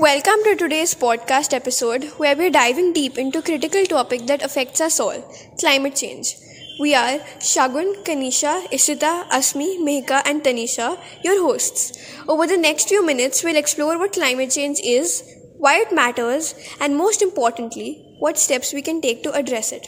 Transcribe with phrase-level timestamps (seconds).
[0.00, 4.78] Welcome to today's podcast episode where we're diving deep into a critical topic that affects
[4.78, 5.22] us all
[5.58, 6.36] climate change.
[6.78, 11.96] We are Shagun, Kanisha, Ishita, Asmi, Mehika, and Tanisha, your hosts.
[12.28, 15.22] Over the next few minutes, we'll explore what climate change is,
[15.56, 19.86] why it matters, and most importantly, what steps we can take to address it.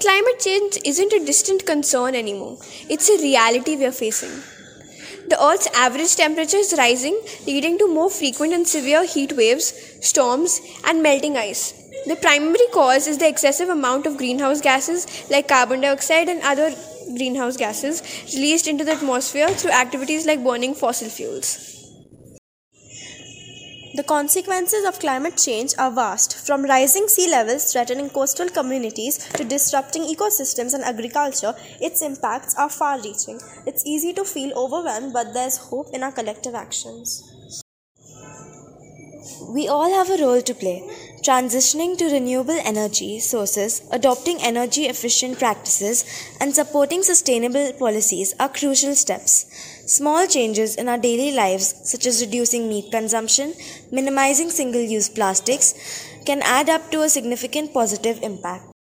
[0.00, 2.56] Climate change isn't a distant concern anymore,
[2.88, 4.30] it's a reality we are facing.
[5.32, 9.72] The Earth's average temperature is rising, leading to more frequent and severe heat waves,
[10.02, 11.72] storms, and melting ice.
[12.06, 16.74] The primary cause is the excessive amount of greenhouse gases like carbon dioxide and other
[17.16, 18.02] greenhouse gases
[18.34, 21.81] released into the atmosphere through activities like burning fossil fuels.
[23.94, 29.44] The consequences of climate change are vast, from rising sea levels threatening coastal communities to
[29.44, 31.54] disrupting ecosystems and agriculture.
[31.78, 33.38] Its impacts are far reaching.
[33.66, 37.61] It's easy to feel overwhelmed, but there's hope in our collective actions.
[39.54, 40.82] We all have a role to play.
[41.22, 46.06] Transitioning to renewable energy sources, adopting energy efficient practices,
[46.40, 49.44] and supporting sustainable policies are crucial steps.
[49.86, 53.52] Small changes in our daily lives, such as reducing meat consumption,
[53.90, 55.74] minimizing single use plastics,
[56.24, 58.72] can add up to a significant positive impact.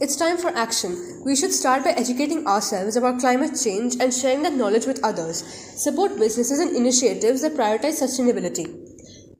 [0.00, 1.22] It's time for action.
[1.24, 5.42] We should start by educating ourselves about climate change and sharing that knowledge with others.
[5.82, 8.95] Support businesses and initiatives that prioritize sustainability.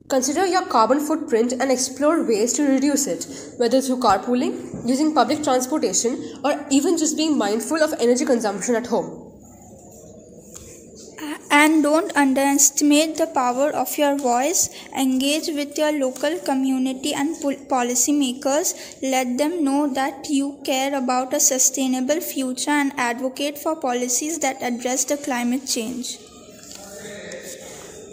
[0.09, 3.27] Consider your carbon footprint and explore ways to reduce it,
[3.57, 8.87] whether through carpooling, using public transportation, or even just being mindful of energy consumption at
[8.87, 9.25] home.
[11.51, 14.69] And don't underestimate the power of your voice.
[14.97, 18.75] Engage with your local community and policymakers.
[19.01, 24.61] Let them know that you care about a sustainable future and advocate for policies that
[24.61, 26.17] address the climate change.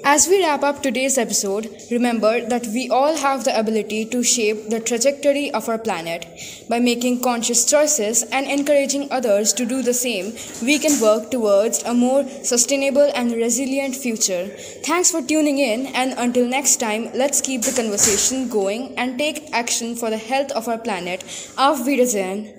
[0.06, 4.68] As we wrap up today's episode, remember that we all have the ability to shape
[4.68, 6.26] the trajectory of our planet.
[6.68, 11.82] By making conscious choices and encouraging others to do the same, we can work towards
[11.84, 14.48] a more sustainable and resilient future.
[14.84, 19.50] Thanks for tuning in, and until next time, let's keep the conversation going and take
[19.54, 21.24] action for the health of our planet.
[21.56, 22.52] Auf Wiedersehen.